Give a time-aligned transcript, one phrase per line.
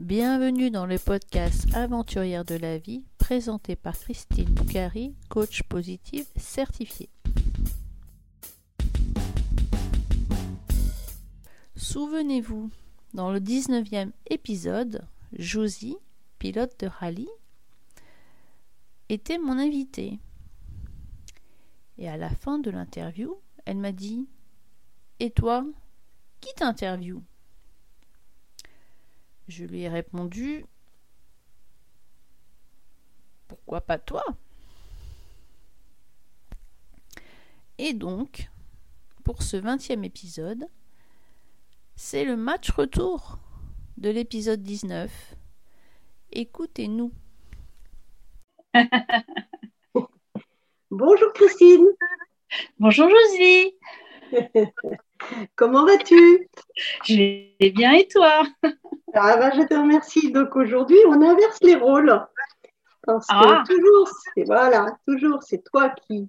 [0.00, 7.10] Bienvenue dans le podcast Aventurière de la vie présenté par Christine Boucari, coach positive certifiée.
[11.76, 12.70] Souvenez-vous,
[13.12, 15.98] dans le 19e épisode, Josie,
[16.38, 17.28] pilote de rallye,
[19.10, 20.18] était mon invitée.
[21.98, 23.36] Et à la fin de l'interview,
[23.66, 24.26] elle m'a dit
[25.18, 25.62] Et toi,
[26.40, 27.20] qui t'interviewe
[29.50, 30.64] Je lui ai répondu
[33.48, 34.22] Pourquoi pas toi?
[37.76, 38.48] Et donc,
[39.24, 40.68] pour ce 20e épisode,
[41.96, 43.40] c'est le match retour
[43.96, 45.34] de l'épisode 19.
[46.30, 47.10] Écoutez-nous.
[50.92, 51.88] Bonjour Christine.
[52.78, 53.74] Bonjour Josie.
[55.56, 56.48] Comment vas-tu?
[57.04, 57.14] Je
[57.58, 58.46] vais bien et toi?
[59.22, 60.32] ah bah, Je te remercie.
[60.32, 62.26] Donc aujourd'hui, on inverse les rôles.
[63.06, 63.64] Parce que Ah.
[63.66, 66.28] toujours, c'est voilà, toujours c'est toi qui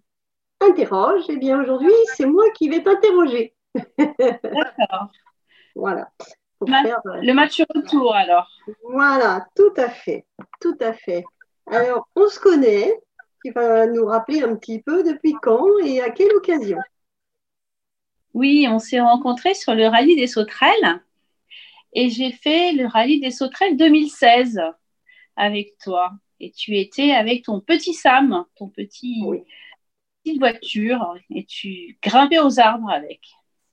[0.59, 1.30] interroges.
[1.30, 3.53] Et bien aujourd'hui, c'est moi qui vais t'interroger.
[3.97, 5.09] D'accord.
[5.75, 6.09] Voilà.
[6.59, 8.47] Pour Ma- faire, euh, Le match retour alors.
[8.84, 10.25] Voilà, tout à fait,
[10.59, 11.23] tout à fait.
[11.72, 12.94] Alors, on se connaît.
[13.44, 16.78] Tu vas nous rappeler un petit peu depuis quand et à quelle occasion?
[18.34, 21.02] Oui, on s'est rencontrés sur le rallye des Sauterelles
[21.94, 24.61] et j'ai fait le rallye des Sauterelles 2016
[25.36, 26.11] avec toi.
[26.39, 29.44] Et tu étais avec ton petit Sam, ton petit Oui.
[30.23, 33.22] petite voiture et tu grimpais aux arbres avec.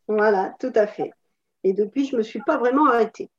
[0.06, 1.10] Voilà, tout à fait.
[1.64, 3.30] Et depuis, je ne me suis pas vraiment arrêtée.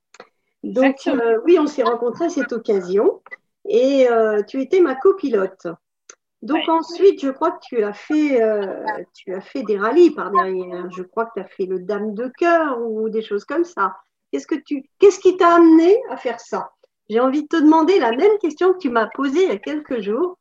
[0.63, 3.21] Donc, euh, oui, on s'est rencontrés à cette occasion
[3.67, 5.67] et euh, tu étais ma copilote.
[6.41, 6.69] Donc, Ouais.
[6.69, 10.89] ensuite, je crois que tu as fait, euh, tu as fait des rallyes par derrière.
[10.91, 13.95] Je crois que tu as fait le Dame de cœur ou des choses comme ça.
[14.31, 16.71] Qu'est-ce, que tu, qu'est-ce qui t'a amené à faire ça?
[17.09, 19.57] J'ai envie de te demander la même question que tu m'as posée il y a
[19.57, 20.37] quelques jours.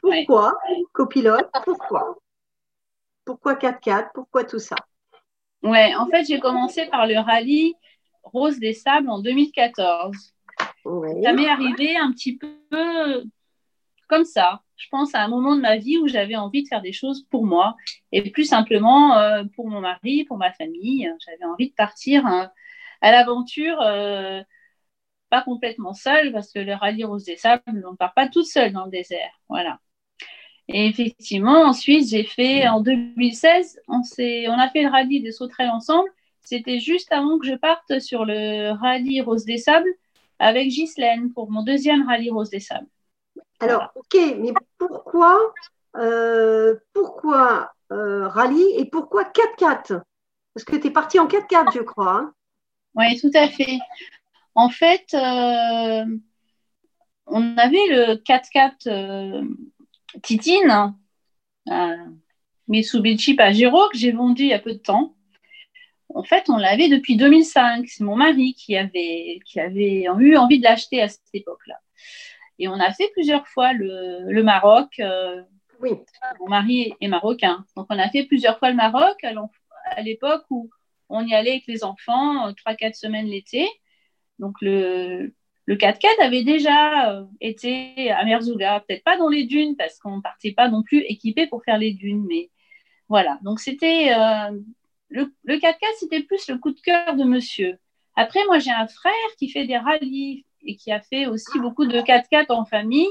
[0.00, 0.54] Pourquoi
[0.92, 2.16] copilote Pourquoi?
[3.24, 4.76] Pourquoi 4x4 Pourquoi tout ça?
[5.62, 7.74] Ouais, en fait, j'ai commencé par le rallye
[8.22, 10.16] Rose des Sables en 2014.
[10.84, 11.22] Oui.
[11.22, 13.24] Ça m'est arrivé un petit peu
[14.08, 14.62] comme ça.
[14.76, 17.26] Je pense à un moment de ma vie où j'avais envie de faire des choses
[17.30, 17.76] pour moi
[18.12, 21.10] et plus simplement euh, pour mon mari, pour ma famille.
[21.24, 22.46] J'avais envie de partir euh,
[23.00, 24.42] à l'aventure, euh,
[25.30, 28.46] pas complètement seule parce que le rallye Rose des Sables, on ne part pas toute
[28.46, 29.30] seule dans le désert.
[29.48, 29.78] Voilà.
[30.68, 36.08] Et effectivement, ensuite, j'ai fait en 2016, on, a fait le rallye des Sauterelles ensemble.
[36.42, 39.92] C'était juste avant que je parte sur le rallye Rose des Sables
[40.38, 42.86] avec Ghislaine pour mon deuxième rallye Rose des Sables.
[43.58, 45.52] Alors, ok, mais pourquoi,
[45.96, 50.00] euh, pourquoi euh, rallye et pourquoi 4x4
[50.54, 52.12] Parce que tu es parti en 4x4, je crois.
[52.12, 52.32] hein.
[52.94, 53.78] Oui, tout à fait.
[54.54, 56.04] En fait, euh,
[57.26, 59.44] on avait le 4x4 euh,
[60.22, 60.94] Titine,
[61.68, 61.96] euh,
[62.68, 65.14] Mitsubishi Pajero, que j'ai vendu il y a peu de temps.
[66.12, 67.86] En fait, on l'avait depuis 2005.
[67.88, 71.76] C'est mon mari qui avait, qui avait eu envie de l'acheter à cette époque-là.
[72.58, 74.98] Et on a fait plusieurs fois le, le Maroc.
[74.98, 75.40] euh,
[75.80, 75.92] Oui,
[76.40, 77.64] mon mari est marocain.
[77.76, 79.24] Donc, on a fait plusieurs fois le Maroc
[79.92, 80.68] à l'époque où
[81.10, 83.68] on y allait avec les enfants, euh, trois, quatre semaines l'été.
[84.38, 85.34] Donc, le,
[85.66, 90.16] le 4x4 avait déjà euh, été à Merzouga, peut-être pas dans les dunes parce qu'on
[90.16, 92.50] ne partait pas non plus équipé pour faire les dunes, mais
[93.08, 93.38] voilà.
[93.42, 94.58] Donc, c'était euh,
[95.08, 97.78] le, le 4x4, c'était plus le coup de cœur de monsieur.
[98.16, 101.86] Après, moi, j'ai un frère qui fait des rallyes et qui a fait aussi beaucoup
[101.86, 103.08] de 4x4 en famille.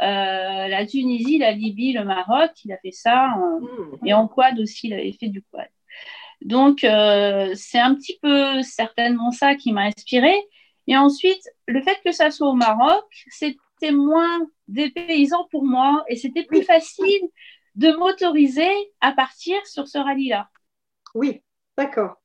[0.00, 3.28] Euh, la Tunisie, la Libye, le Maroc, il a fait ça.
[3.28, 4.06] Hmm.
[4.06, 5.68] et en quad aussi, il avait fait du quad.
[6.44, 10.38] Donc, euh, c'est un petit peu certainement ça qui m'a inspirée.
[10.86, 16.16] Et ensuite, le fait que ça soit au Maroc, c'était moins dépaysant pour moi et
[16.16, 17.28] c'était plus facile
[17.74, 18.70] de m'autoriser
[19.00, 20.48] à partir sur ce rallye-là.
[21.14, 21.42] oui,
[21.76, 22.16] d'accord.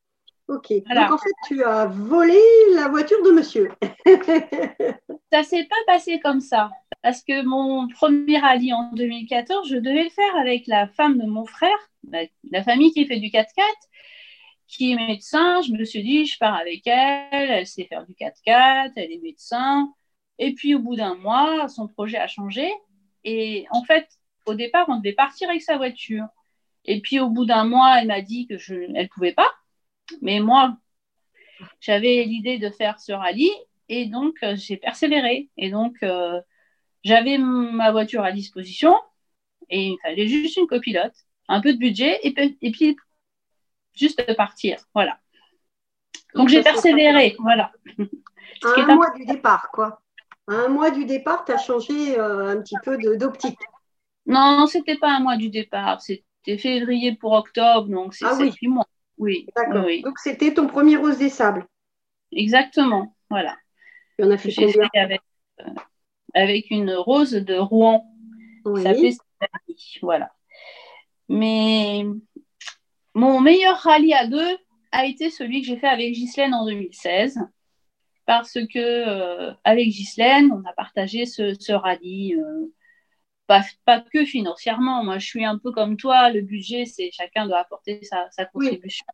[0.47, 0.72] Ok.
[0.85, 1.07] Voilà.
[1.07, 2.39] Donc, en fait, tu as volé
[2.73, 3.69] la voiture de monsieur.
[5.31, 6.69] Ça s'est pas passé comme ça.
[7.07, 11.25] Parce que mon premier rallye en 2014, je devais le faire avec la femme de
[11.25, 13.63] mon frère, la, famille qui fait du 4x4,
[14.67, 15.61] qui est médecin.
[15.61, 19.21] Je me suis dit, je pars avec elle, elle sait faire du 4x4, elle est
[19.23, 19.89] médecin.
[20.37, 22.69] Et puis au bout d'un mois, son projet a changé.
[23.23, 24.09] Et en fait,
[24.45, 26.25] au départ, on devait partir avec sa voiture.
[26.83, 29.49] Et puis au bout d'un mois, elle m'a dit que je, elle pouvait pas.
[30.21, 30.75] Mais moi,
[31.79, 33.53] j'avais l'idée de faire ce rallye
[33.87, 35.47] et donc euh, j'ai persévéré.
[35.55, 36.41] Et donc euh,
[37.07, 38.93] j'avais ma voiture à disposition
[39.69, 41.13] et il fallait juste une copilote,
[41.47, 42.33] un peu de budget et,
[42.71, 42.97] puis
[43.93, 44.77] juste partir.
[44.93, 45.17] Voilà.
[46.35, 47.35] Donc j'ai persévéré.
[47.39, 47.71] Voilà.
[48.63, 50.01] À un mois du départ, quoi.
[50.47, 53.59] À un mois du départ, tu as changé euh, un petit peu d'optique.
[54.25, 56.01] Non, c'était pas un mois du départ.
[56.01, 58.51] C'était février pour octobre, donc c'est ah, oui.
[58.63, 58.87] mois.
[59.19, 59.47] Oui.
[59.55, 59.85] D'accord.
[60.03, 61.67] Donc c'était ton premier rose des sables.
[62.31, 63.15] Exactement.
[63.29, 63.57] Voilà.
[64.17, 64.89] Et on a fait combien?
[64.95, 65.21] avec,
[65.59, 65.65] euh,
[66.34, 68.06] avec, une rose de Rouen.
[68.66, 68.84] Oui.
[68.84, 69.16] Ça fait
[70.02, 70.32] voilà.
[71.29, 72.06] Mais
[73.14, 74.58] mon meilleur rallye à deux
[74.91, 77.40] a été celui que j'ai fait avec Ghislaine en 2016
[78.28, 82.68] parce que euh, avec Ghislaine, on a partagé ce, rallye, euh,
[83.47, 83.64] pas,
[84.14, 85.03] que financièrement.
[85.03, 89.06] Moi, je suis un peu comme toi, le budget, c'est chacun doit apporter sa, contribution.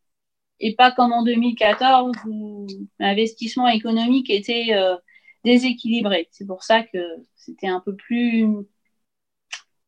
[0.59, 2.65] Et pas comme en 2014 où
[2.99, 4.95] l'investissement économique était euh,
[5.43, 6.27] déséquilibré.
[6.31, 6.99] C'est pour ça que
[7.35, 8.47] c'était un peu plus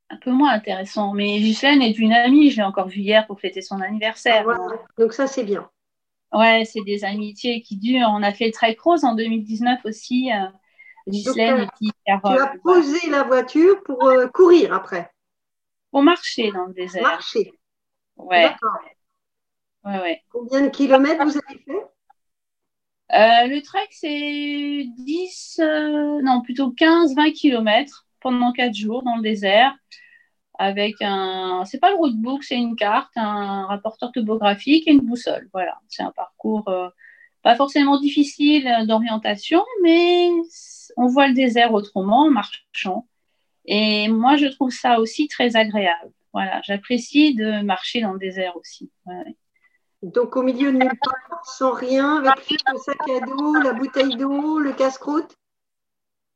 [0.10, 1.14] un peu moins intéressant.
[1.14, 4.46] Mais Ghislaine est une amie, je l'ai encore vue hier pour fêter son anniversaire.
[4.98, 5.70] Donc ça, c'est bien.
[6.34, 8.10] Ouais, c'est des amitiés qui durent.
[8.10, 10.32] On a fait le Trek Rose en 2019 aussi.
[10.32, 10.48] Euh,
[11.08, 12.36] Ghislaine et puis Carole.
[12.36, 15.12] Tu as posé la voiture pour euh, courir après
[15.92, 17.04] Pour marcher dans le désert.
[17.04, 17.54] Marcher.
[18.18, 18.44] Ouais.
[18.44, 18.80] D'accord.
[19.86, 20.24] Ouais, ouais.
[20.32, 21.86] Combien de kilomètres vous avez fait?
[23.14, 25.62] Euh, Le trek, c'est 10,
[26.24, 29.76] non, plutôt 15-20 kilomètres pendant 4 jours dans le désert
[30.58, 35.50] avec un, c'est pas le roadbook, c'est une carte, un rapporteur topographique et une boussole.
[35.54, 36.90] Voilà, c'est un parcours euh,
[37.42, 40.30] pas forcément difficile d'orientation, mais
[40.98, 43.08] on voit le désert autrement en marchant.
[43.66, 46.12] Et moi, je trouve ça aussi très agréable.
[46.34, 48.92] Voilà, j'apprécie de marcher dans le désert aussi.
[50.06, 54.16] Donc au milieu de nulle part, sans rien, avec le sac à dos, la bouteille
[54.16, 55.36] d'eau, le casse-croûte?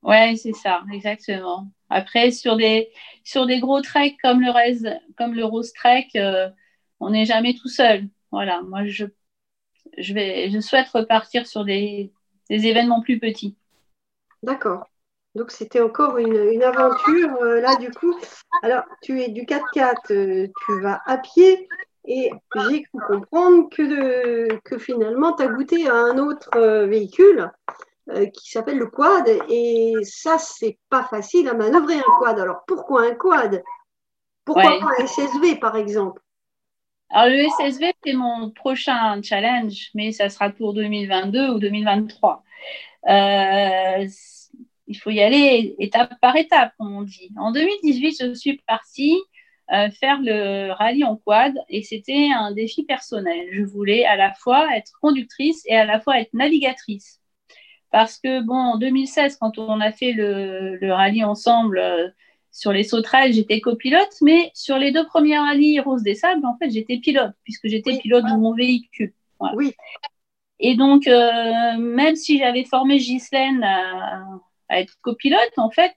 [0.02, 1.68] Ouais, c'est ça, exactement.
[1.90, 2.90] Après, sur des,
[3.24, 6.50] sur des gros treks comme le, comme le Rose Trek, euh,
[7.00, 8.08] on n'est jamais tout seul.
[8.32, 9.06] Voilà, moi, je,
[10.00, 12.12] je, vais, je souhaite repartir sur des,
[12.50, 13.56] des événements plus petits.
[14.42, 14.88] D'accord.
[15.36, 18.20] Donc, c'était encore une, une aventure, euh, là, du coup.
[18.64, 21.68] Alors, tu es du 4x4, euh, tu vas à pied.
[22.06, 26.50] Et j'ai cru comprendre que, que finalement, tu as goûté à un autre
[26.86, 27.52] véhicule
[28.12, 29.28] euh, qui s'appelle le quad.
[29.50, 32.40] Et ça, c'est pas facile à manœuvrer un quad.
[32.40, 33.64] Alors pourquoi un quad?
[34.46, 36.22] Pourquoi pas un SSV par exemple?
[37.12, 42.44] Alors le SSV, c'est mon prochain challenge, mais ça sera pour 2022 ou 2023.
[43.10, 44.08] Euh,
[44.88, 47.32] il faut y aller étape par étape, comme on dit.
[47.38, 49.18] En 2018, je suis partie
[49.72, 53.48] euh, faire le rallye en quad et c'était un défi personnel.
[53.52, 57.22] Je voulais à la fois être conductrice et à la fois être navigatrice.
[57.92, 62.08] Parce que, bon, en 2016, quand on a fait le, rallye ensemble euh,
[62.52, 66.58] sur les sauterelles, j'étais copilote, mais sur les deux premiers rallyes Rose des Sables, en
[66.58, 69.14] fait, j'étais pilote, puisque j'étais pilote de mon véhicule.
[69.56, 69.74] Oui.
[70.60, 74.26] Et donc, euh, même si j'avais formé Ghislaine à,
[74.72, 75.96] être copilote, en fait,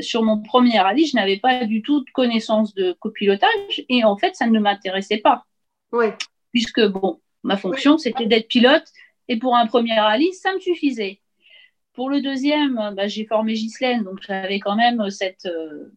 [0.00, 4.16] sur mon premier rallye, je n'avais pas du tout de connaissance de copilotage et en
[4.16, 5.44] fait, ça ne m'intéressait pas.
[5.92, 6.06] Oui.
[6.52, 8.84] Puisque, bon, ma fonction, c'était d'être pilote
[9.28, 11.20] et pour un premier rallye, ça me suffisait.
[11.92, 15.92] Pour le deuxième, bah, j'ai formé Ghislaine, donc j'avais quand même cette, euh,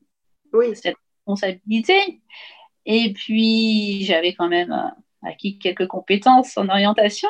[0.75, 0.95] cette
[1.25, 2.21] responsabilité.
[2.85, 7.29] Et puis, j'avais quand même euh, acquis quelques compétences en orientation.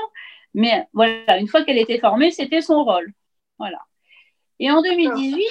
[0.54, 3.14] Mais voilà, une fois qu'elle était formée, c'était son rôle.
[3.58, 3.80] Voilà.
[4.60, 5.46] Et en 2018,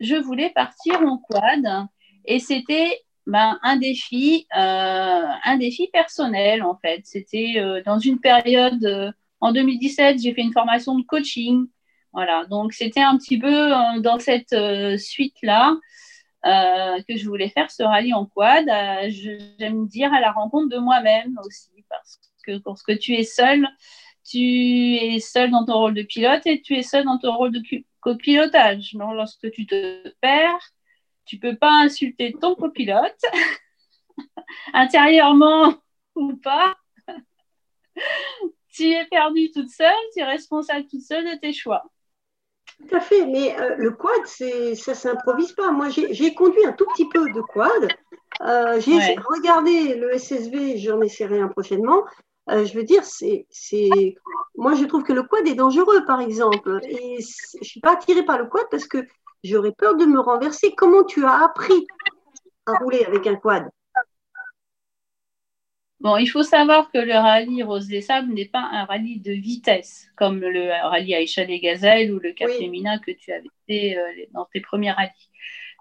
[0.00, 1.86] je voulais partir en quad.
[2.24, 7.02] Et c'était ben, un défi, euh, un défi personnel en fait.
[7.04, 11.66] C'était dans une période en 2017, j'ai fait une formation de coaching.
[12.14, 15.76] Voilà, donc c'était un petit peu euh, dans cette euh, suite-là
[16.46, 18.66] euh, que je voulais faire ce rallye en quad.
[19.58, 23.68] J'aime dire à la rencontre de moi-même aussi, parce que lorsque tu es seul,
[24.24, 24.38] tu
[24.96, 27.60] es seul dans ton rôle de pilote et tu es seul dans ton rôle de
[28.04, 28.94] copilotage.
[28.94, 30.70] Donc, lorsque tu te perds,
[31.24, 33.22] tu peux pas insulter ton copilote,
[34.74, 35.74] intérieurement
[36.14, 36.76] ou pas
[38.74, 41.84] tu es perdue toute seule, tu es responsable toute seule de tes choix.
[42.88, 45.70] Tout à fait, mais euh, le quad, ça ne s'improvise pas.
[45.70, 47.88] Moi, j'ai conduit un tout petit peu de quad.
[48.40, 52.02] Euh, j'ai regardé le SSV, j'en essaierai un prochainement.
[52.50, 53.46] Euh, je veux dire, c'est,
[54.56, 56.80] moi, je trouve que le quad est dangereux, par exemple.
[56.84, 59.06] Et je ne suis pas attirée par le quad parce que
[59.42, 60.74] j'aurais peur de me renverser.
[60.76, 61.86] Comment tu as appris
[62.66, 63.68] à rouler avec un quad?
[66.00, 69.32] Bon, il faut savoir que le rallye Rose des Sables n'est pas un rallye de
[69.32, 74.26] vitesse, comme le rallye Aïcha des Gazelles ou le Cap que tu avais fait euh,
[74.32, 75.30] dans tes premiers rallyes.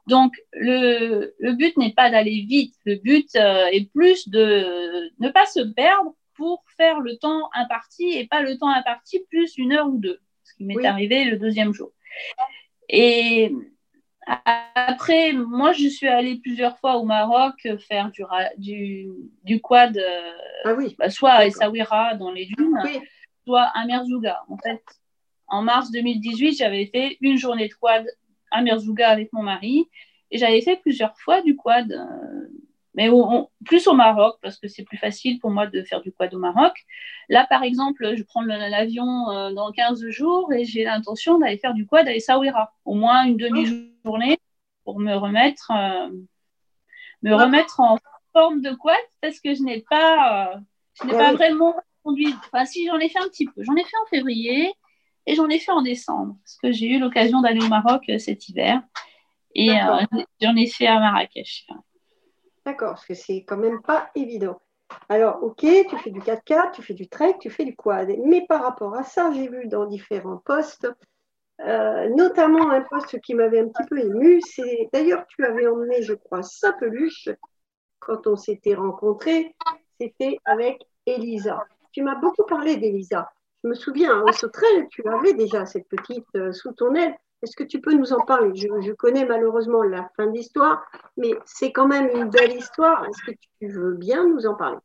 [0.08, 5.46] Donc, le, but n'est pas d'aller vite, le but euh, est plus de ne pas
[5.46, 9.88] se perdre pour faire le temps imparti et pas le temps imparti plus une heure
[9.88, 10.20] ou deux.
[10.44, 11.92] ce qui m'est arrivé le deuxième jour.
[12.90, 13.52] Et
[14.26, 17.56] après, moi, je suis allée plusieurs fois au Maroc
[17.88, 18.24] faire du,
[18.58, 19.10] du,
[19.44, 20.32] du quad, euh,
[20.66, 20.96] ah oui.
[20.98, 22.78] Bah, soit à Essaouira dans les dunes,
[23.46, 24.44] soit à Merzouga.
[24.48, 24.82] En fait,
[25.48, 28.06] en mars 2018, j'avais fait une journée de quad
[28.52, 29.90] à Merzouga avec mon mari
[30.32, 31.92] et j'avais fait plusieurs fois du quad.
[31.92, 32.43] Euh,
[32.96, 33.10] mais
[33.66, 36.40] plus au Maroc, parce que c'est plus facile pour moi de faire du quad au
[36.40, 36.74] Maroc.
[37.28, 41.74] Là, par exemple, je prends l'avion euh, dans 15 jours et j'ai l'intention d'aller faire
[41.74, 44.38] du quad à Essaouira, au moins une demi-journée
[44.84, 46.10] pour me remettre, euh,
[47.24, 47.98] me remettre en
[48.32, 50.58] forme de quad, parce que je n'ai pas, euh,
[51.02, 52.34] je n'ai pas vraiment conduit.
[52.46, 54.72] Enfin, si j'en ai fait un petit peu, j'en ai fait en février
[55.26, 58.50] et j'en ai fait en décembre, parce que j'ai eu l'occasion d'aller au Maroc cet
[58.50, 58.84] hiver
[59.56, 59.70] et
[60.42, 61.66] j'en ai fait à Marrakech.
[62.66, 64.60] D'accord, parce que c'est quand même pas évident.
[65.10, 68.10] Alors, ok, tu fais du 4x4, tu fais du trek, tu fais du quad.
[68.26, 70.88] Mais par rapport à ça, j'ai vu dans différents postes,
[71.62, 74.42] euh, notamment un poste qui m'avait un petit peu ému.
[74.42, 77.30] C'est d'ailleurs, tu avais emmené, je crois, sa peluche
[78.00, 79.56] quand on s'était rencontrés.
[80.00, 81.64] C'était avec Elisa.
[81.92, 83.30] Tu m'as beaucoup parlé d'Elisa.
[83.64, 87.16] Je me souviens, au Sauterelle, tu avais déjà cette petite euh, sous ton aile.
[87.44, 88.52] Est-ce que tu peux nous en parler?
[88.56, 90.82] Je, connais malheureusement la fin de l'histoire,
[91.18, 93.06] mais c'est quand même une belle histoire.
[93.06, 94.78] Est-ce que tu veux bien nous en parler?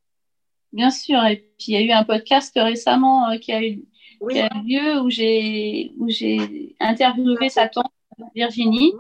[0.73, 1.25] Bien sûr.
[1.25, 3.85] Et puis il y a eu un podcast récemment euh, qui, a eu,
[4.21, 7.93] lieu où j'ai où j'ai interviewé sa tante
[8.35, 8.93] Virginie.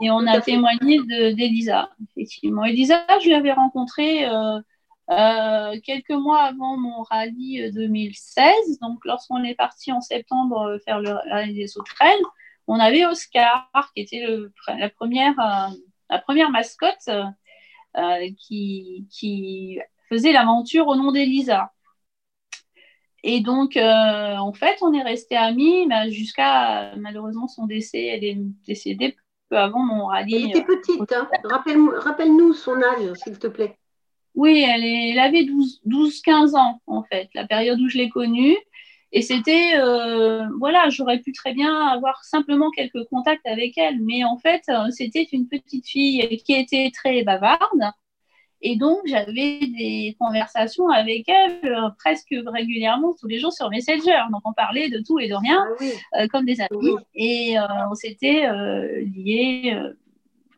[0.00, 0.98] Et on a témoigné
[1.34, 2.64] d'Elisa, effectivement.
[2.64, 4.58] Elisa, je l'avais rencontrée euh,
[5.10, 8.80] euh, quelques mois avant mon rallye 2016.
[8.80, 12.22] Donc, lorsqu'on est parti en septembre faire le rallye des sauterelles,
[12.66, 14.26] on avait Oscar, qui était
[14.78, 15.74] la, première, euh,
[16.10, 19.78] la première mascotte euh, qui, qui,
[20.10, 21.72] faisait l'aventure au nom d'Elisa.
[23.22, 28.04] Et donc, euh, en fait, on est resté amis jusqu'à malheureusement son décès.
[28.04, 29.16] Elle est décédée
[29.48, 30.34] peu avant mon rallye.
[30.34, 31.10] Elle était petite.
[31.12, 31.28] Hein.
[31.44, 33.78] Rappelle-nous son âge, s'il te plaît.
[34.34, 38.56] Oui, elle, est, elle avait 12-15 ans, en fait, la période où je l'ai connue.
[39.16, 44.24] Et c'était, euh, voilà, j'aurais pu très bien avoir simplement quelques contacts avec elle, mais
[44.24, 47.92] en fait, euh, c'était une petite fille qui était très bavarde.
[48.60, 54.22] Et donc, j'avais des conversations avec elle euh, presque régulièrement tous les jours sur Messenger.
[54.32, 55.64] Donc, on parlait de tout et de rien,
[56.12, 56.96] ah comme des amis.
[57.14, 57.54] Et
[57.88, 58.48] on s'était
[59.14, 59.80] liés,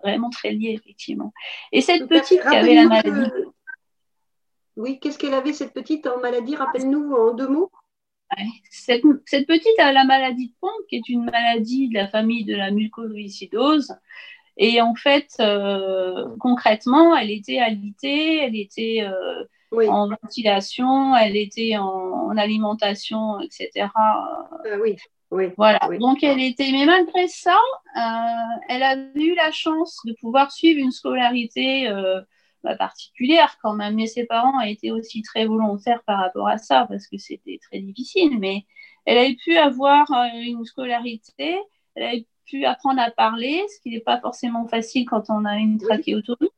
[0.03, 1.31] vraiment très liés, effectivement.
[1.73, 3.31] Et cette petite qui avait la maladie.
[4.77, 6.57] Oui, qu'est-ce qu'elle avait, cette petite en maladie?
[6.57, 7.71] Rappelle-nous en deux mots.
[8.71, 9.03] Cette,
[9.47, 12.71] petite a la maladie de Pompe, qui est une maladie de la famille de la
[12.71, 13.95] mucoviscidose.
[14.57, 21.77] Et en fait, euh, concrètement, elle était alitée, elle était euh, en ventilation, elle était
[21.77, 23.89] en, alimentation, etc.
[23.95, 24.49] Ah
[24.83, 24.97] oui,
[25.31, 25.49] oui.
[25.57, 25.79] Voilà.
[25.99, 27.59] Donc, elle était, mais malgré ça,
[27.97, 31.89] euh, elle a eu la chance de pouvoir suivre une scolarité
[32.75, 33.95] particulière quand même.
[33.95, 37.81] Mais ses parents été aussi très volontaires par rapport à ça parce que c'était très
[37.81, 38.39] difficile.
[38.39, 38.65] Mais
[39.05, 41.57] elle a pu avoir euh, une scolarité,
[41.95, 45.57] elle a pu apprendre à parler, ce qui n'est pas forcément facile quand on a
[45.57, 46.51] une trachéotomie.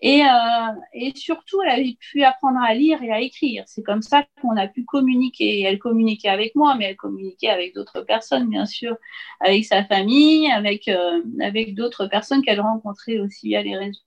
[0.00, 3.64] Et, euh, et, surtout, elle avait pu apprendre à lire et à écrire.
[3.66, 5.62] C'est comme ça qu'on a pu communiquer.
[5.62, 8.96] Elle communiquait avec moi, mais elle communiquait avec d'autres personnes, bien sûr,
[9.40, 14.02] avec sa famille, avec, euh, avec d'autres personnes qu'elle rencontrait aussi via les réseaux.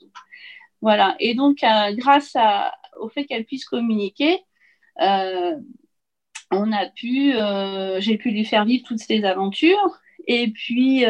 [0.81, 1.15] Voilà.
[1.19, 2.35] Et donc, euh, grâce
[2.99, 4.39] au fait qu'elle puisse communiquer,
[5.01, 5.55] euh,
[6.51, 9.99] on a pu, euh, j'ai pu lui faire vivre toutes ces aventures.
[10.27, 11.03] Et puis,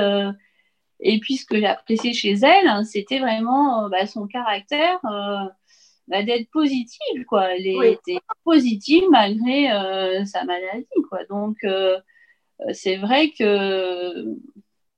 [0.99, 4.99] et puis ce que j'ai apprécié chez elle, hein, c'était vraiment bah, son caractère
[6.07, 7.25] bah, d'être positive.
[7.27, 7.55] Quoi.
[7.55, 9.69] Elle était positive malgré
[10.25, 10.85] sa maladie.
[11.09, 11.25] Quoi.
[11.29, 11.57] Donc,
[12.73, 14.25] c'est vrai que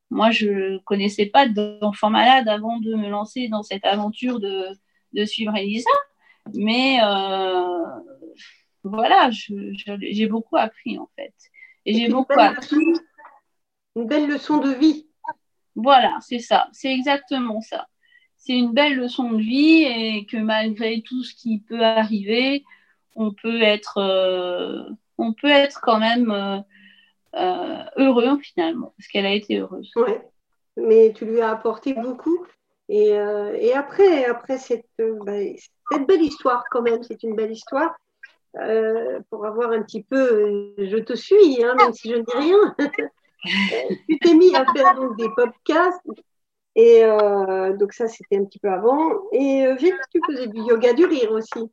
[0.09, 4.67] moi, je ne connaissais pas d'enfant malade avant de me lancer dans cette aventure de,
[5.13, 5.89] de suivre Elisa.
[6.53, 7.85] Mais euh,
[8.83, 11.33] voilà, j'ai beaucoup appris en fait.
[11.85, 12.75] Et j'ai beaucoup appris.
[13.95, 15.07] une belle leçon de vie.
[15.75, 16.67] Voilà, c'est ça.
[16.71, 17.87] C'est exactement ça.
[18.35, 22.63] C'est une belle leçon de vie et que malgré tout ce qui peut arriver,
[23.15, 26.31] on peut être, euh, on peut être quand même.
[26.31, 26.59] Euh,
[27.97, 29.91] heureux finalement, parce qu'elle a été heureuse.
[29.95, 30.13] Oui,
[30.77, 32.45] mais tu lui as apporté beaucoup.
[32.89, 35.33] Et, euh, et après, après cette, bah,
[35.91, 37.95] cette, belle histoire quand même, c'est une belle histoire.
[38.59, 42.35] Euh, pour avoir un petit peu, je te suis, hein, même si je ne dis
[42.35, 42.75] rien.
[44.09, 46.01] tu t'es mis à faire donc des podcasts.
[46.75, 47.01] Et
[47.77, 49.29] donc ça, c'était un petit peu avant.
[49.33, 51.69] Et vu que tu faisais du yoga du rire aussi.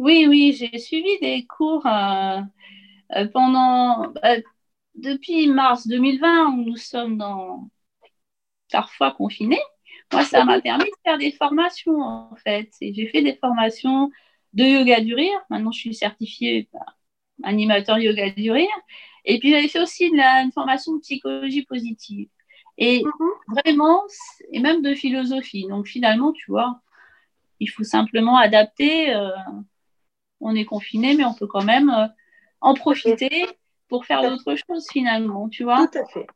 [0.00, 2.40] Oui, oui, j'ai suivi des cours euh,
[3.32, 4.08] pendant.
[4.08, 4.36] Bah,
[4.94, 7.70] depuis mars 2020, où nous sommes dans
[8.70, 9.60] parfois confinés,
[10.12, 12.70] moi, ça m'a permis de faire des formations, en fait.
[12.80, 14.10] Et j'ai fait des formations
[14.54, 15.38] de yoga du rire.
[15.50, 16.68] Maintenant, je suis certifiée
[17.42, 18.68] animateur yoga du rire.
[19.24, 22.28] Et puis, j'avais fait aussi de la, une formation de psychologie positive.
[22.78, 23.54] Et mhm.
[23.54, 24.02] vraiment,
[24.52, 25.66] et même de philosophie.
[25.68, 26.80] Donc, finalement, tu vois,
[27.60, 29.14] il faut simplement adapter.
[29.14, 29.30] Euh,
[30.40, 32.06] on est confiné, mais on peut quand même euh,
[32.60, 33.46] en profiter
[33.88, 35.88] pour faire d'autres choses, finalement, tu vois.
[35.88, 36.26] Tout à fait.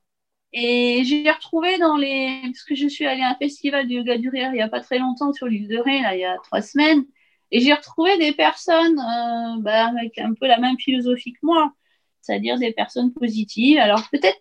[0.52, 2.40] Et j'ai retrouvé dans les.
[2.44, 4.68] Parce que je suis allée à un festival de yoga du rire il n'y a
[4.68, 7.04] pas très longtemps sur l'île de Ré, là, il y a trois semaines.
[7.50, 11.72] Et j'ai retrouvé des personnes euh, bah, avec un peu la même philosophie que moi,
[12.20, 13.78] c'est-à-dire des personnes positives.
[13.78, 14.40] Alors peut-être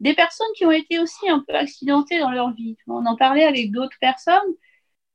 [0.00, 2.76] des personnes qui ont été aussi un peu accidentées dans leur vie.
[2.88, 4.38] On en parlait avec d'autres personnes.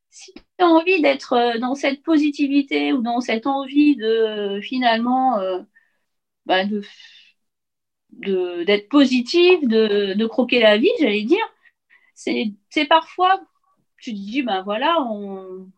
[0.09, 5.39] Si tu as envie d'être euh, dans cette positivité ou dans cette envie de finalement
[5.39, 5.59] euh,
[6.45, 6.81] bah, de
[8.63, 11.45] d'être positif, de, de, croquer la vie, j'allais dire,
[12.13, 13.41] c'est parfois,
[13.97, 15.69] tu te dis, ben voilà, on...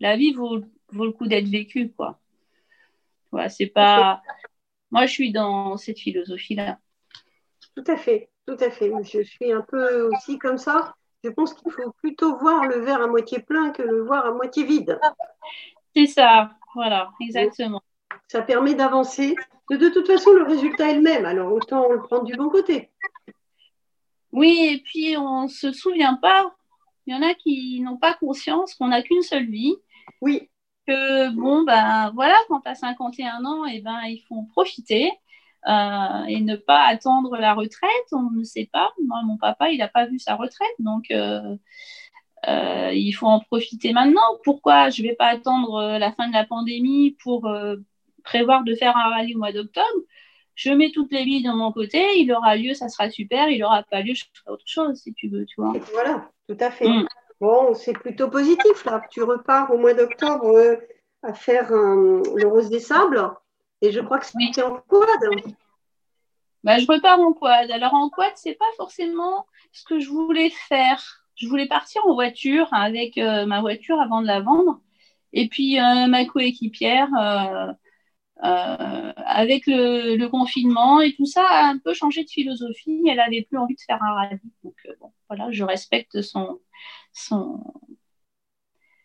[0.00, 0.60] la vie vaut,
[0.90, 2.20] vaut le coup d'être vécue, quoi.
[3.30, 4.20] Voilà, c'est pas...
[4.90, 6.78] Moi, je suis dans cette philosophie-là.
[7.74, 8.92] Tout à fait, tout à fait.
[9.04, 10.94] Je suis un peu aussi comme ça.
[11.24, 14.32] Je pense qu'il faut plutôt voir le verre à moitié plein que le voir à
[14.32, 14.98] moitié vide.
[15.94, 17.82] C'est ça, voilà, exactement.
[18.32, 19.34] Ça permet d'avancer
[19.76, 22.90] de toute façon, le résultat est le même, alors autant le prendre du bon côté.
[24.32, 26.54] Oui, et puis on ne se souvient pas,
[27.06, 29.74] il y en a qui n'ont pas conscience qu'on n'a qu'une seule vie.
[30.22, 30.48] Oui.
[30.86, 34.44] Que bon, ben voilà, quand tu as 51 ans, et eh ben, il faut en
[34.46, 35.10] profiter.
[35.68, 38.90] Euh, et ne pas attendre la retraite, on ne sait pas.
[39.06, 41.56] Moi, mon papa, il n'a pas vu sa retraite, donc euh,
[42.48, 44.22] euh, il faut en profiter maintenant.
[44.42, 47.46] Pourquoi je ne vais pas attendre la fin de la pandémie pour
[48.22, 49.86] prévoir de faire un rallye au mois d'octobre,
[50.54, 53.60] je mets toutes les billes de mon côté, il aura lieu, ça sera super, il
[53.60, 55.72] n'aura pas lieu, je ferai autre chose si tu veux, tu vois.
[55.92, 56.88] Voilà, tout à fait.
[56.88, 57.06] Mm.
[57.40, 59.02] Bon, c'est plutôt positif là.
[59.10, 60.76] Tu repars au mois d'octobre euh,
[61.22, 63.32] à faire le Rose des Sables
[63.82, 65.06] et je crois que c'est en quad.
[66.62, 67.70] Bah, je repars en quad.
[67.70, 71.26] Alors en quad, c'est pas forcément ce que je voulais faire.
[71.34, 74.80] Je voulais partir en voiture avec euh, ma voiture avant de la vendre.
[75.32, 77.72] Et puis euh, ma coéquipière, euh,
[78.42, 83.02] avec le, confinement et tout ça, a un peu changé de philosophie.
[83.08, 84.40] Elle n'avait plus envie de faire un rallye.
[84.64, 84.92] Donc euh,
[85.28, 86.60] voilà, je respecte son,
[87.12, 87.62] son,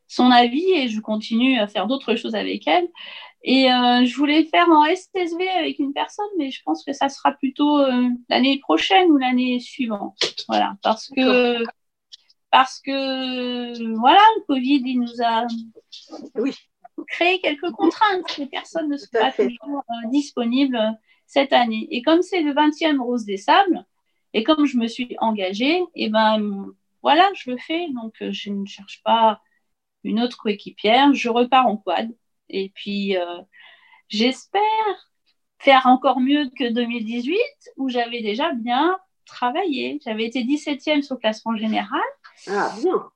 [0.07, 2.87] son avis et je continue à faire d'autres choses avec elle.
[3.43, 7.07] Et euh, je voulais faire en SSV avec une personne, mais je pense que ça
[7.07, 7.79] sera plutôt
[8.29, 10.17] l'année prochaine ou l'année suivante.
[10.47, 11.63] Voilà, parce que
[12.51, 15.45] parce que voilà, le Covid, il nous a
[16.35, 16.55] oui
[17.07, 18.37] créer quelques contraintes.
[18.37, 20.79] Les personnes ne sont pas toujours euh, disponibles
[21.25, 21.87] cette année.
[21.91, 23.85] Et comme c'est le 20e Rose des Sables,
[24.33, 26.67] et comme je me suis engagée, et eh ben
[27.01, 27.87] voilà, je le fais.
[27.93, 29.41] Donc, euh, je ne cherche pas
[30.03, 31.13] une autre coéquipière.
[31.13, 32.13] Je repars en quad.
[32.49, 33.41] Et puis, euh,
[34.09, 34.61] j'espère
[35.59, 37.39] faire encore mieux que 2018,
[37.77, 39.99] où j'avais déjà bien travaillé.
[40.05, 42.01] J'avais été 17e sur classement général.
[42.47, 43.09] Ah, bien.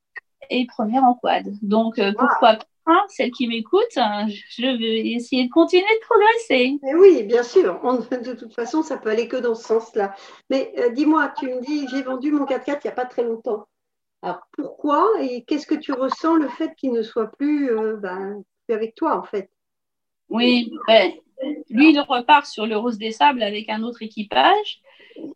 [0.49, 1.45] Et première en quad.
[1.61, 6.77] Donc, pourquoi pas Hein, celle qui m'écoute, hein, je vais essayer de continuer de progresser.
[6.97, 7.79] oui, bien sûr.
[7.81, 10.13] de toute façon, ça peut aller que dans ce sens-là.
[10.49, 13.23] Mais euh, dis-moi, tu me dis, j'ai vendu mon 4x4 il n'y a pas très
[13.23, 13.65] longtemps.
[14.21, 18.43] Alors pourquoi et qu'est-ce que tu ressens le fait qu'il ne soit plus, euh, ben,
[18.69, 19.49] avec toi en fait?
[20.27, 21.13] Oui, ben,
[21.69, 24.81] lui, il repart sur le Rose des Sables avec un autre équipage.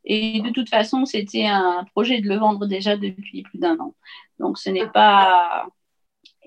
[0.04, 3.96] Et de toute façon, c'était un projet de le vendre déjà depuis plus d'un an.
[4.40, 5.68] Donc ce n'est pas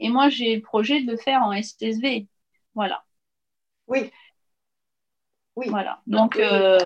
[0.00, 2.26] et moi, j'ai le projet de le faire en SSV.
[2.74, 3.04] Voilà.
[3.86, 4.10] Oui.
[5.56, 5.66] Oui.
[5.68, 6.00] Voilà.
[6.06, 6.78] Donc, euh,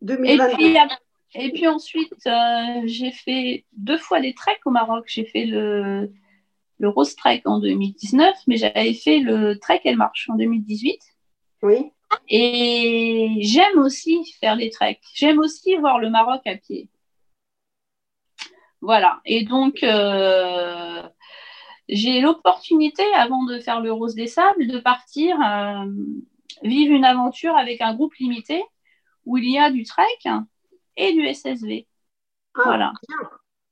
[0.00, 0.76] et, puis,
[1.34, 5.04] et puis ensuite, euh, j'ai fait deux fois des treks au Maroc.
[5.08, 6.12] J'ai fait le,
[6.78, 11.00] le Rose Trek en 2019, mais j'avais fait le Trek Elle Marche en 2018.
[11.62, 11.90] Oui.
[12.28, 15.02] Et j'aime aussi faire des treks.
[15.14, 16.88] J'aime aussi voir le Maroc à pied.
[18.80, 19.20] Voilà.
[19.24, 21.02] Et donc, euh,
[21.88, 25.86] j'ai l'opportunité, avant de faire le Rose des Sables, de partir euh,
[26.62, 28.62] vivre une aventure avec un groupe limité
[29.24, 30.04] où il y a du trek
[30.96, 31.86] et du SSV.
[32.54, 32.92] Ah, voilà.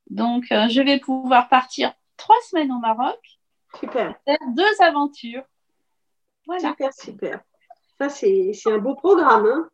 [0.09, 3.19] Donc, euh, je vais pouvoir partir trois semaines au Maroc.
[3.79, 4.15] Super.
[4.25, 5.43] Faire deux aventures.
[6.45, 6.69] Voilà.
[6.69, 7.41] Super, super.
[7.97, 9.45] Ça, c'est un beau programme.
[9.45, 9.69] Hein.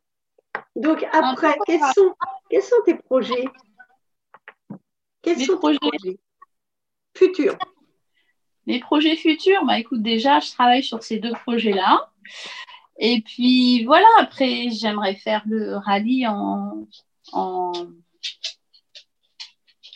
[0.75, 2.15] Donc, après, quels sont,
[2.49, 3.45] quels sont tes projets?
[5.21, 6.19] Quels sont tes projets
[7.15, 7.57] futurs?
[8.67, 12.09] Mes projets futurs, bah écoute, déjà, je travaille sur ces deux projets-là.
[12.99, 16.87] Et puis voilà, après, j'aimerais faire le rallye en,
[17.33, 17.71] en,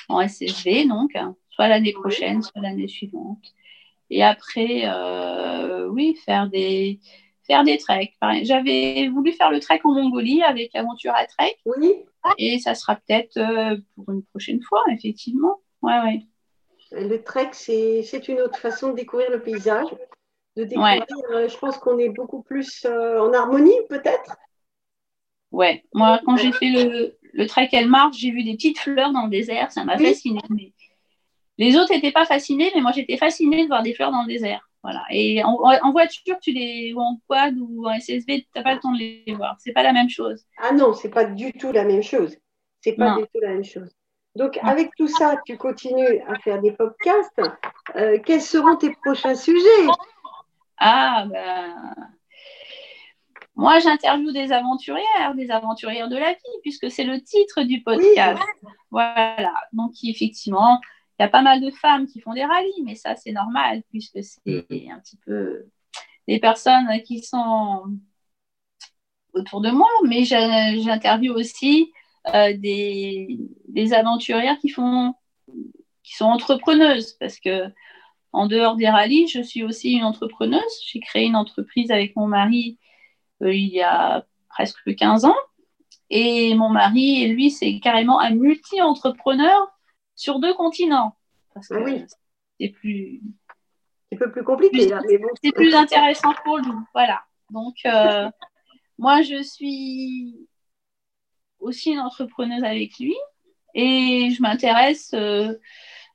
[0.10, 1.12] en SSV, donc,
[1.50, 3.54] soit l'année prochaine, soit l'année suivante.
[4.10, 7.00] Et après, euh, oui, faire des,
[7.46, 8.14] faire des treks.
[8.44, 11.58] J'avais voulu faire le trek en Mongolie avec Aventura Trek.
[11.66, 11.94] Oui.
[12.38, 15.60] Et ça sera peut-être euh, pour une prochaine fois, effectivement.
[15.82, 16.22] Ouais, ouais.
[16.92, 19.88] Le trek, c'est une autre façon de découvrir le paysage.
[20.56, 24.36] De découvrir, euh, je pense qu'on est beaucoup plus en harmonie, peut-être.
[25.52, 29.26] Ouais, moi, quand j'ai fait le, le trek Elmar, j'ai vu des petites fleurs dans
[29.26, 30.42] le désert, ça m'a fasciné.
[31.58, 34.28] Les autres n'étaient pas fascinés, mais moi j'étais fascinée de voir des fleurs dans le
[34.28, 34.70] désert.
[34.84, 35.04] Voilà.
[35.12, 38.80] Et en, voiture, tu les, ou en quad ou en SSV, tu n'as pas le
[38.80, 39.56] temps de les voir.
[39.60, 40.46] C'est pas la même chose.
[40.58, 42.38] Ah non, c'est pas du tout la même chose.
[42.82, 43.90] C'est pas du tout la même chose.
[44.38, 47.42] Donc, avec tout ça, tu continues à faire des podcasts.
[47.96, 49.88] Euh, quels seront tes prochains sujets?
[50.78, 51.96] Ah, ben.
[53.56, 58.40] Moi, j'interviewe des aventurières, des aventurières de la vie, puisque c'est le titre du podcast.
[58.92, 59.56] Voilà.
[59.74, 60.80] Donc, effectivement,
[61.18, 63.82] il y a pas mal de femmes qui font des rallyes, mais ça, c'est normal,
[63.90, 65.66] puisque c'est un petit peu
[66.28, 67.86] des personnes qui sont
[69.34, 71.92] autour de moi, mais j'interviewe aussi
[72.34, 73.38] euh, des,
[73.68, 75.14] des, aventurières qui, font,
[76.04, 77.72] qui sont entrepreneuses, parce que
[78.34, 80.62] en dehors des rallyes, je suis aussi une entrepreneuse.
[80.86, 82.78] J'ai créé une entreprise avec mon mari
[83.42, 85.36] euh, il y a presque 15 ans.
[86.10, 89.68] Et mon mari, lui, c'est carrément un multi-entrepreneur
[90.16, 91.16] sur deux continents.
[91.54, 92.06] Parce ah oui.
[92.60, 93.22] c'est plus.
[94.10, 94.90] C'est un peu plus compliqué,
[95.44, 96.80] C'est plus intéressant pour nous.
[96.94, 97.24] Voilà.
[97.52, 98.30] Donc, euh,
[98.98, 100.48] moi, je suis
[101.68, 103.16] aussi une entrepreneuse avec lui
[103.76, 105.54] et je m'intéresse euh,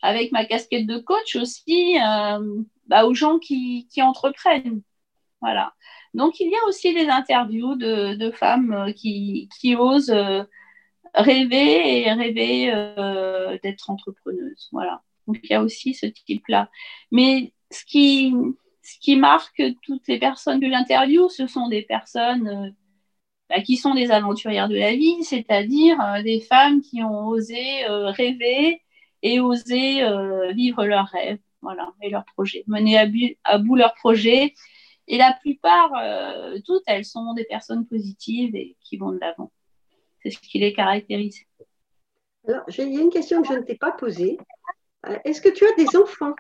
[0.03, 4.83] avec ma casquette de coach aussi euh, bah, aux gens qui, qui, entreprennent.
[5.41, 5.75] Voilà.
[6.15, 10.13] Donc, il y a aussi des interviews de, de femmes qui, qui osent
[11.15, 14.69] rêver et rêver euh, d'être entrepreneuse.
[14.73, 15.03] Voilà.
[15.27, 16.71] Donc il y a aussi ce type-là.
[17.11, 18.35] Mais ce qui,
[18.83, 22.71] ce qui marque toutes les personnes que j'interviewe, ce sont des personnes euh,
[23.55, 27.85] bah, qui sont des aventurières de la vie, c'est-à-dire euh, des femmes qui ont osé
[27.87, 28.81] rêver
[29.23, 30.03] et osé
[30.53, 33.07] vivre leurs rêves, voilà, et leurs projets, mener à,
[33.45, 34.55] à bout leurs projets.
[35.07, 35.91] Et la plupart,
[36.65, 39.53] toutes, elles sont des personnes positives et qui vont de l'avant.
[40.23, 41.45] C'est ce qui les caractérise.
[42.49, 44.39] Alors, il y a une question que je ne t'ai pas posée.
[45.07, 46.35] Euh, est-ce que tu as des enfants?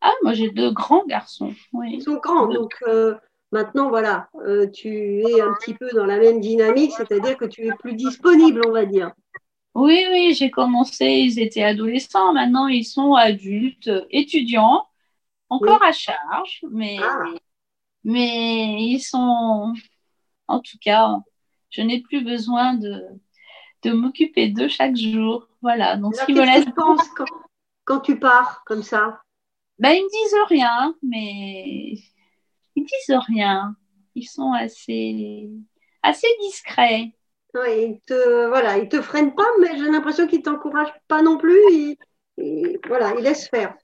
[0.00, 1.52] Ah, moi j'ai deux grands garçons.
[1.84, 3.14] Ils sont grands, donc euh,
[3.52, 7.66] maintenant, voilà, euh, tu es un petit peu dans la même dynamique, c'est-à-dire que tu
[7.66, 9.12] es plus disponible, on va dire.
[9.74, 14.86] Oui, oui, j'ai commencé, ils étaient adolescents, maintenant ils sont adultes, étudiants,
[15.48, 17.24] encore à charge, mais, ah.
[18.04, 19.74] mais ils sont,
[20.48, 21.18] en tout cas,
[21.70, 23.00] je n'ai plus besoin de,
[23.82, 25.46] de m'occuper d'eux chaque jour.
[25.62, 25.96] Voilà.
[25.96, 26.66] Donc, ce qui me laisse.
[26.76, 26.96] quand,
[27.84, 29.22] quand, tu pars comme ça?
[29.78, 31.94] Ben, Ils ne disent rien, mais
[32.76, 33.76] ils disent rien.
[34.14, 35.48] Ils sont assez,
[36.02, 37.12] assez discrets.
[37.54, 41.36] Oui, ils te, voilà, ils te freinent pas, mais j'ai l'impression qu'ils t'encouragent pas non
[41.36, 41.96] plus.
[42.36, 43.74] Ils, voilà, ils laissent faire.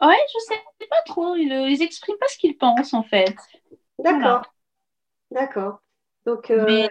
[0.00, 1.34] Ouais, je sais pas trop.
[1.36, 3.34] Ils, ils expriment pas ce qu'ils pensent en fait.
[3.98, 4.42] D'accord.
[5.30, 5.80] D'accord.
[6.24, 6.86] Donc, euh,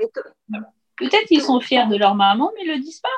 [0.97, 3.10] peut-être qu'ils sont fiers de leur maman, mais ils ne le disent pas.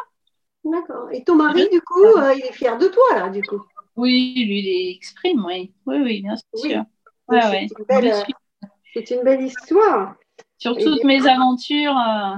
[0.63, 1.10] D'accord.
[1.12, 3.62] Et ton mari, du coup, euh, il est fier de toi, là, du coup?
[3.95, 5.73] Oui, lui, il exprime, oui.
[5.86, 6.84] Oui, oui, bien sûr.
[7.30, 10.15] C'est une, belle histoire.
[10.58, 12.36] Sur toutes mes aventures, euh,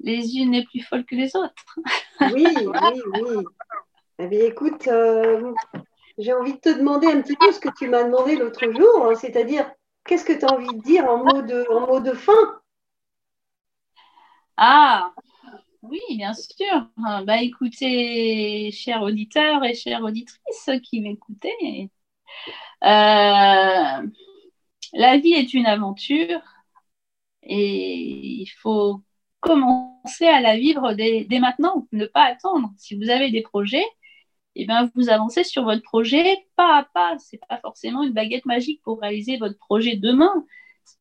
[0.00, 1.78] les unes les plus folles que les autres.
[2.32, 3.44] oui, oui, oui.
[4.20, 4.88] Eh bien, écoute,
[6.18, 9.06] j'ai envie de te demander un petit peu ce que tu m'as demandé l'autre jour,
[9.06, 9.70] hein, c'est-à-dire
[10.08, 12.32] Qu'est-ce que tu as envie de dire en mot de, en mot de fin?
[14.56, 15.12] Ah,
[15.82, 16.88] oui, bien sûr.
[16.96, 21.90] Bah, écoutez, chers auditeurs et chères auditrices qui m'écoutez,
[22.84, 24.06] euh,
[24.92, 26.40] la vie est une aventure
[27.42, 29.02] et il faut
[29.40, 32.70] commencer à la vivre dès, maintenant, ne pas attendre.
[32.76, 33.84] Si vous avez des projets,
[34.56, 37.18] eh bien, vous avancez sur votre projet pas à pas.
[37.18, 40.44] Ce n'est pas forcément une baguette magique pour réaliser votre projet demain.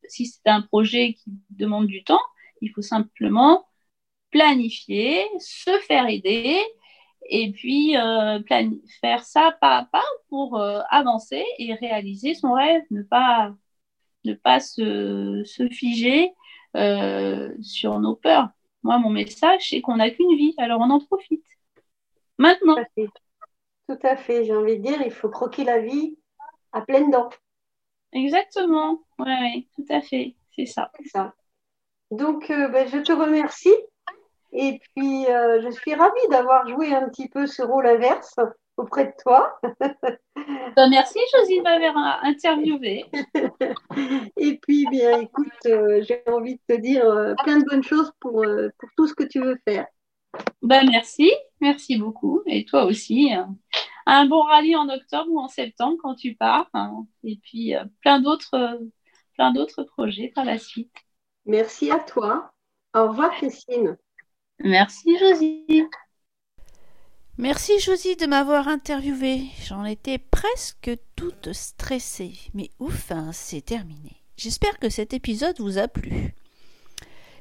[0.08, 2.22] Si c'est un projet qui demande du temps,
[2.62, 3.68] il faut simplement
[4.32, 6.62] planifier, se faire aider
[7.30, 8.40] et puis euh,
[9.02, 13.54] faire ça pas à pas pour euh, avancer et réaliser son rêve, ne pas,
[14.26, 16.34] ne pas se, se figer
[16.76, 18.50] euh, sur nos peurs.
[18.84, 21.46] Moi, mon message, c'est qu'on n'a qu'une vie, alors on en profite.
[22.38, 22.76] Maintenant.
[22.98, 26.18] Tout à fait, j'ai envie de dire, il faut croquer la vie
[26.72, 27.30] à pleines dents.
[28.14, 30.92] Exactement, oui, ouais, tout à fait, c'est ça.
[31.12, 31.34] ça.
[32.12, 33.74] Donc, ben, je te remercie.
[34.52, 38.36] Et puis, euh, je suis ravie d'avoir joué un petit peu ce rôle inverse
[38.78, 39.60] auprès de toi.
[40.76, 43.06] Ben, merci, Josie, de m'avoir interviewé.
[44.38, 47.04] Et puis, bien, écoute, euh, j'ai envie de te dire
[47.44, 48.46] plein de bonnes choses pour,
[48.78, 49.88] pour tout ce que tu veux faire.
[50.62, 52.44] Ben, merci, merci beaucoup.
[52.46, 53.34] Et toi aussi.
[53.34, 53.56] Hein.
[54.06, 56.70] Un bon rallye en octobre ou en septembre quand tu pars.
[56.76, 57.08] Hein.
[57.24, 58.80] Et puis, plein d'autres
[59.38, 60.92] plein d'autres projets par la suite.
[61.46, 62.52] Merci à toi.
[62.94, 63.98] Au revoir, Christine.
[64.64, 65.86] Merci, Josie.
[67.38, 69.44] Merci, Josie, de m'avoir interviewée.
[69.64, 72.34] J'en étais presque toute stressée.
[72.56, 74.24] Mais ouf, hein, c'est terminé.
[74.36, 76.34] J'espère que cet épisode vous a plu.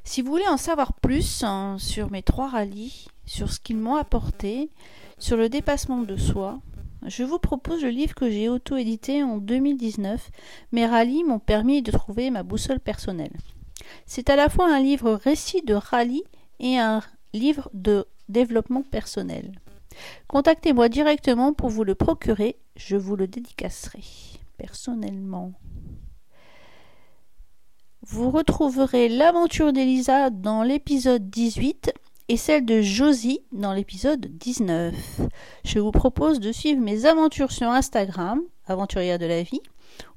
[0.04, 3.96] Si vous voulez en savoir plus hein, sur mes trois rallyes, sur ce qu'ils m'ont
[3.96, 4.70] apporté,
[5.18, 6.60] sur le dépassement de soi,
[7.06, 10.30] je vous propose le livre que j'ai auto-édité en 2019.
[10.72, 13.36] Mes rallyes m'ont permis de trouver ma boussole personnelle.
[14.04, 16.24] C'est à la fois un livre récit de rallye
[16.60, 19.52] et un livre de développement personnel.
[20.28, 24.02] Contactez-moi directement pour vous le procurer, je vous le dédicacerai
[24.56, 25.52] personnellement.
[28.02, 31.92] Vous retrouverez l'aventure d'Elisa dans l'épisode 18
[32.28, 35.20] et celle de Josie dans l'épisode 19.
[35.64, 39.60] Je vous propose de suivre mes aventures sur Instagram, Aventurière de la vie,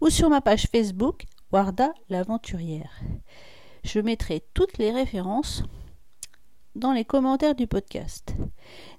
[0.02, 3.00] ou sur ma page Facebook, Warda l'aventurière.
[3.84, 5.64] Je mettrai toutes les références
[6.80, 8.34] dans les commentaires du podcast.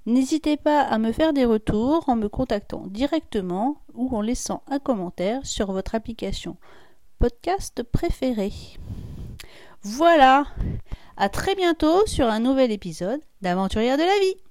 [0.06, 4.78] N'hésitez pas à me faire des retours en me contactant directement ou en laissant un
[4.78, 6.56] commentaire sur votre application
[7.18, 8.52] podcast préférée.
[9.82, 10.46] Voilà.
[11.16, 14.49] À très bientôt sur un nouvel épisode d'Aventurière de la vie.